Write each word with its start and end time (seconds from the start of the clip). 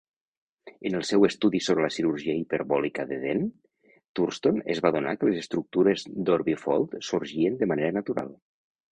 En 0.89 0.95
els 0.99 1.09
seu 1.13 1.25
estudi 1.25 1.59
sobre 1.65 1.83
la 1.85 1.89
cirurgia 1.95 2.33
hiperbòlica 2.37 3.03
de 3.11 3.19
Dehn, 3.25 3.43
Thurston 4.19 4.57
es 4.75 4.81
va 4.85 4.91
adonar 4.93 5.13
que 5.23 5.29
les 5.29 5.37
estructures 5.41 6.07
d'orbifold 6.31 6.97
sorgien 7.09 7.59
de 7.61 7.69
manera 7.73 7.93
natural. 7.99 8.33